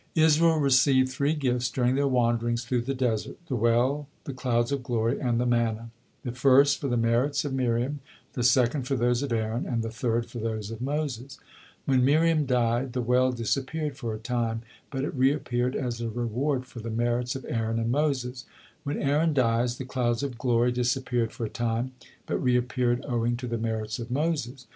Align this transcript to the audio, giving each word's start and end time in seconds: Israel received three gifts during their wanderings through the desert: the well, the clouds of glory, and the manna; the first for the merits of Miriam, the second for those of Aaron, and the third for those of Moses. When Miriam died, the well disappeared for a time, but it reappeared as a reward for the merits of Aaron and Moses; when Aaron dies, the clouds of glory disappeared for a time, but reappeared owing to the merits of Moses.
Israel 0.15 0.57
received 0.57 1.09
three 1.09 1.35
gifts 1.35 1.69
during 1.69 1.93
their 1.93 2.07
wanderings 2.07 2.65
through 2.65 2.81
the 2.81 2.95
desert: 2.95 3.37
the 3.45 3.55
well, 3.55 4.07
the 4.23 4.33
clouds 4.33 4.71
of 4.71 4.81
glory, 4.81 5.19
and 5.19 5.39
the 5.39 5.45
manna; 5.45 5.91
the 6.23 6.31
first 6.31 6.81
for 6.81 6.87
the 6.87 6.97
merits 6.97 7.45
of 7.45 7.53
Miriam, 7.53 7.99
the 8.33 8.41
second 8.41 8.87
for 8.87 8.95
those 8.95 9.21
of 9.21 9.31
Aaron, 9.31 9.67
and 9.67 9.83
the 9.83 9.91
third 9.91 10.25
for 10.25 10.39
those 10.39 10.71
of 10.71 10.81
Moses. 10.81 11.37
When 11.85 12.03
Miriam 12.03 12.47
died, 12.47 12.93
the 12.93 13.01
well 13.03 13.31
disappeared 13.31 13.95
for 13.95 14.15
a 14.15 14.19
time, 14.19 14.63
but 14.89 15.03
it 15.03 15.13
reappeared 15.13 15.75
as 15.75 16.01
a 16.01 16.09
reward 16.09 16.65
for 16.65 16.79
the 16.79 16.89
merits 16.89 17.35
of 17.35 17.45
Aaron 17.47 17.77
and 17.77 17.91
Moses; 17.91 18.45
when 18.83 18.99
Aaron 18.99 19.35
dies, 19.35 19.77
the 19.77 19.85
clouds 19.85 20.23
of 20.23 20.35
glory 20.39 20.71
disappeared 20.71 21.31
for 21.31 21.45
a 21.45 21.47
time, 21.47 21.91
but 22.25 22.41
reappeared 22.41 23.05
owing 23.07 23.37
to 23.37 23.45
the 23.45 23.59
merits 23.59 23.99
of 23.99 24.09
Moses. 24.09 24.65